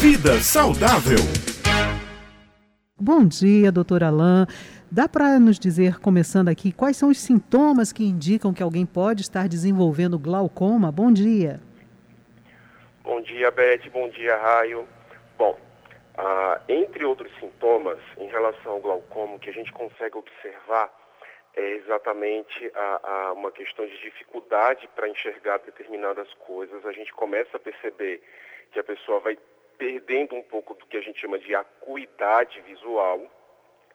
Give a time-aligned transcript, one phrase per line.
[0.00, 1.18] Vida saudável.
[2.98, 4.46] Bom dia, doutor Alain.
[4.90, 9.20] Dá para nos dizer, começando aqui, quais são os sintomas que indicam que alguém pode
[9.20, 10.90] estar desenvolvendo glaucoma?
[10.90, 11.60] Bom dia.
[13.04, 13.90] Bom dia, Beth.
[13.92, 14.88] Bom dia, Raio.
[15.36, 15.58] Bom,
[16.16, 20.90] ah, entre outros sintomas em relação ao glaucoma que a gente consegue observar
[21.54, 26.86] é exatamente a, a uma questão de dificuldade para enxergar determinadas coisas.
[26.86, 28.22] A gente começa a perceber
[28.72, 29.36] que a pessoa vai
[29.80, 33.18] perdendo um pouco do que a gente chama de acuidade visual.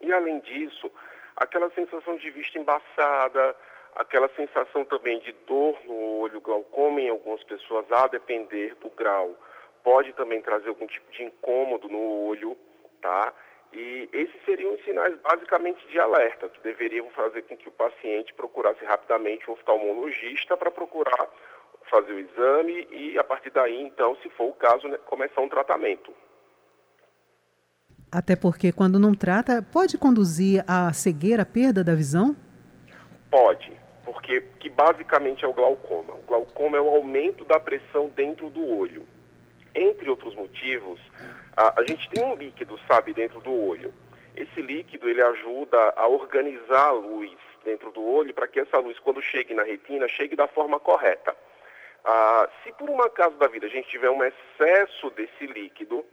[0.00, 0.88] E além disso,
[1.36, 3.56] aquela sensação de vista embaçada,
[3.96, 9.34] aquela sensação também de dor no olho, glaucoma em algumas pessoas, a depender do grau,
[9.82, 12.56] pode também trazer algum tipo de incômodo no olho,
[13.00, 13.34] tá?
[13.72, 18.32] E esses seriam os sinais basicamente de alerta, que deveriam fazer com que o paciente
[18.34, 21.28] procurasse rapidamente um oftalmologista para procurar
[21.92, 25.48] fazer o exame e, a partir daí, então, se for o caso, né, começar um
[25.48, 26.10] tratamento.
[28.10, 32.34] Até porque, quando não trata, pode conduzir à cegueira, à perda da visão?
[33.30, 33.72] Pode,
[34.06, 36.14] porque que basicamente é o glaucoma.
[36.14, 39.06] O glaucoma é o aumento da pressão dentro do olho.
[39.74, 41.00] Entre outros motivos,
[41.56, 43.92] a, a gente tem um líquido, sabe, dentro do olho.
[44.34, 47.30] Esse líquido, ele ajuda a organizar a luz
[47.64, 51.34] dentro do olho para que essa luz, quando chegue na retina, chegue da forma correta.
[52.04, 56.04] Ah, se por um acaso da vida a gente tiver um excesso desse líquido,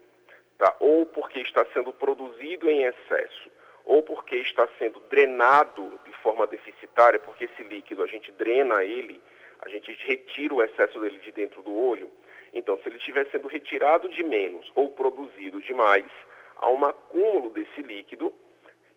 [0.58, 0.76] tá?
[0.80, 3.50] ou porque está sendo produzido em excesso,
[3.86, 9.20] ou porque está sendo drenado de forma deficitária, porque esse líquido a gente drena ele,
[9.62, 12.10] a gente retira o excesso dele de dentro do olho.
[12.54, 16.06] Então, se ele estiver sendo retirado de menos ou produzido demais,
[16.58, 18.34] há um acúmulo desse líquido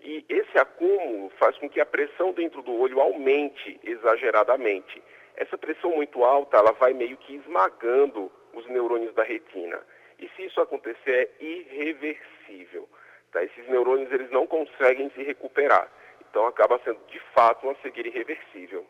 [0.00, 5.02] e esse acúmulo faz com que a pressão dentro do olho aumente exageradamente.
[5.36, 9.78] Essa pressão muito alta, ela vai meio que esmagando os neurônios da retina.
[10.18, 12.88] E se isso acontecer, é irreversível.
[13.32, 13.42] Tá?
[13.42, 15.88] Esses neurônios eles não conseguem se recuperar.
[16.30, 18.86] Então acaba sendo de fato uma cegueira irreversível.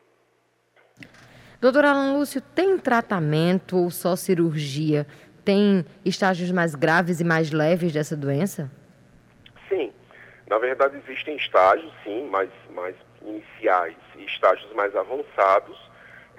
[1.61, 5.07] Doutor Alan Lúcio, tem tratamento ou só cirurgia?
[5.45, 8.71] Tem estágios mais graves e mais leves dessa doença?
[9.69, 9.93] Sim.
[10.49, 15.92] Na verdade, existem estágios, sim, mais, mais iniciais e estágios mais avançados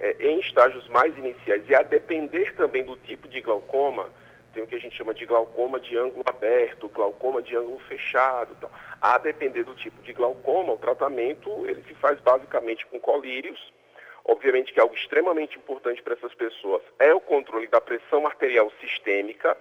[0.03, 4.09] é, em estágios mais iniciais, e a depender também do tipo de glaucoma,
[4.53, 8.53] tem o que a gente chama de glaucoma de ângulo aberto, glaucoma de ângulo fechado.
[8.58, 8.69] Então,
[9.02, 13.72] a depender do tipo de glaucoma, o tratamento ele se faz basicamente com colírios.
[14.25, 19.58] Obviamente que algo extremamente importante para essas pessoas é o controle da pressão arterial sistêmica.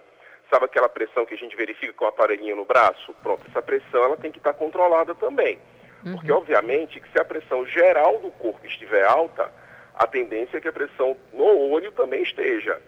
[0.51, 3.13] Sabe aquela pressão que a gente verifica com o aparelhinho no braço?
[3.23, 5.57] Pronto, essa pressão ela tem que estar controlada também.
[6.05, 6.13] Uhum.
[6.15, 9.51] Porque, obviamente, que se a pressão geral do corpo estiver alta,
[9.95, 12.81] a tendência é que a pressão no olho também esteja.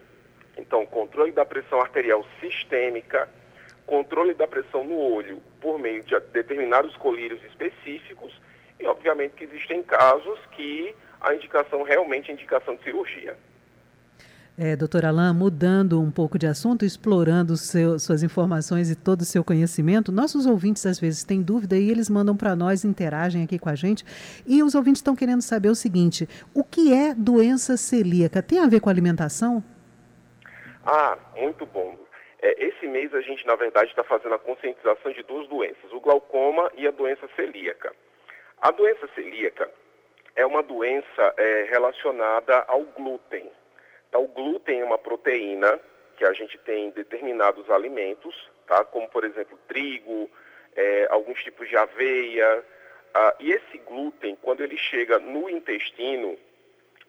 [0.56, 3.28] Então, controle da pressão arterial sistêmica,
[3.86, 8.40] controle da pressão no olho por meio de determinados colírios específicos
[8.80, 13.36] e, obviamente, que existem casos que a indicação realmente é indicação de cirurgia.
[14.58, 19.24] É, doutor Alain, mudando um pouco de assunto, explorando seu, suas informações e todo o
[19.26, 23.58] seu conhecimento, nossos ouvintes às vezes têm dúvida e eles mandam para nós, interagem aqui
[23.58, 24.02] com a gente.
[24.46, 28.42] E os ouvintes estão querendo saber o seguinte: o que é doença celíaca?
[28.42, 29.62] Tem a ver com alimentação?
[30.86, 31.94] Ah, muito bom.
[32.40, 36.00] É, esse mês a gente, na verdade, está fazendo a conscientização de duas doenças, o
[36.00, 37.92] glaucoma e a doença celíaca.
[38.62, 39.70] A doença celíaca
[40.34, 43.50] é uma doença é, relacionada ao glúten.
[44.16, 45.78] Então, o glúten é uma proteína
[46.16, 48.82] que a gente tem em determinados alimentos, tá?
[48.82, 50.30] como, por exemplo, trigo,
[50.74, 52.64] é, alguns tipos de aveia.
[53.12, 56.38] Ah, e esse glúten, quando ele chega no intestino,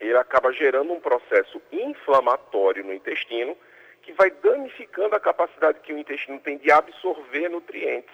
[0.02, 3.58] ele acaba gerando um processo inflamatório no intestino
[4.02, 8.14] que vai danificando a capacidade que o intestino tem de absorver nutrientes.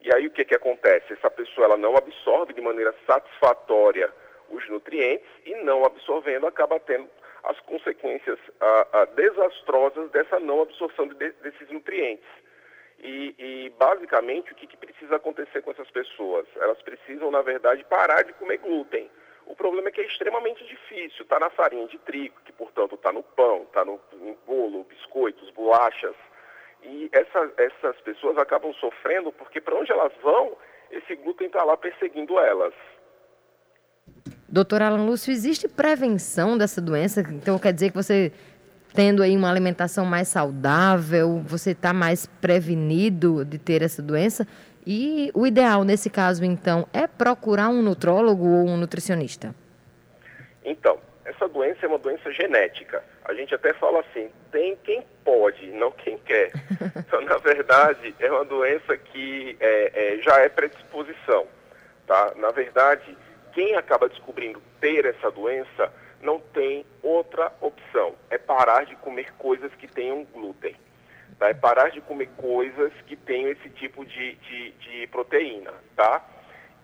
[0.00, 1.12] E aí o que, que acontece?
[1.12, 4.08] Essa pessoa ela não absorve de maneira satisfatória
[4.48, 7.10] os nutrientes e não absorvendo acaba tendo
[7.46, 12.28] as consequências ah, ah, desastrosas dessa não absorção de, desses nutrientes.
[12.98, 16.46] E, e basicamente, o que, que, precisa acontecer com essas pessoas?
[16.56, 19.10] Elas precisam, na verdade, parar de comer glúten.
[19.46, 21.22] O problema é que é extremamente difícil.
[21.22, 24.00] Está na farinha de trigo, que, portanto, está no pão, está no,
[24.46, 26.16] bolo, biscoitos, bolachas.
[26.82, 30.56] E essa, essas pessoas acabam sofrendo porque, para onde elas vão,
[30.90, 32.74] esse glúten está lá perseguindo elas.
[34.48, 37.20] Doutor Alan Lúcio, existe prevenção dessa doença?
[37.20, 38.32] Então quer dizer que você
[38.94, 44.46] tendo aí uma alimentação mais saudável, você está mais prevenido de ter essa doença?
[44.86, 49.54] E o ideal nesse caso, então, é procurar um nutrólogo ou um nutricionista?
[50.64, 53.02] Então, essa doença é uma doença genética.
[53.24, 56.52] A gente até fala assim, tem quem pode, não quem quer.
[57.06, 61.46] Então, na verdade, é uma doença que é, é, já é predisposição.
[62.04, 62.32] Tá?
[62.36, 63.16] Na verdade,
[63.56, 68.14] quem acaba descobrindo ter essa doença não tem outra opção.
[68.28, 70.76] É parar de comer coisas que tenham glúten.
[71.38, 71.48] Tá?
[71.48, 75.72] É parar de comer coisas que tenham esse tipo de, de, de proteína.
[75.96, 76.22] Tá?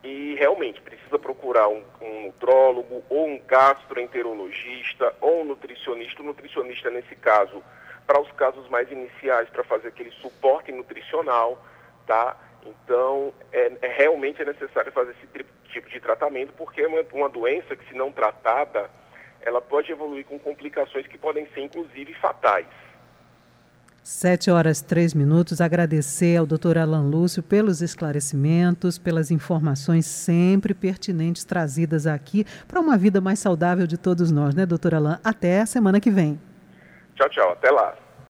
[0.04, 7.14] e realmente precisa procurar um, um nutrólogo ou um gastroenterologista ou um nutricionista, nutricionista nesse
[7.14, 7.62] caso,
[8.04, 11.64] para os casos mais iniciais, para fazer aquele suporte nutricional,
[12.04, 12.36] tá?
[12.66, 15.26] Então, é, é, realmente é necessário fazer esse
[15.72, 18.90] tipo de tratamento, porque é uma, uma doença que, se não tratada,
[19.40, 22.66] ela pode evoluir com complicações que podem ser, inclusive, fatais.
[24.02, 25.60] Sete horas, três minutos.
[25.60, 32.98] Agradecer ao doutor Alan Lúcio pelos esclarecimentos, pelas informações sempre pertinentes trazidas aqui para uma
[32.98, 35.20] vida mais saudável de todos nós, né, doutor Alan?
[35.22, 36.40] Até a semana que vem.
[37.14, 37.52] Tchau, tchau.
[37.52, 37.94] Até lá.